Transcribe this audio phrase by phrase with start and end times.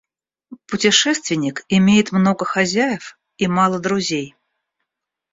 [0.65, 4.33] Путешественник имеет много хозяев и мало друзей.